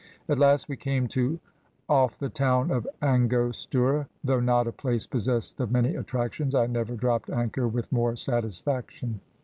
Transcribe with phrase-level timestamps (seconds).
[0.27, 1.39] At last we came to
[1.87, 4.09] off the town of Angostura.
[4.23, 9.19] Though not a place possessed of many attractions, I never dropped anchor with more satisfaction.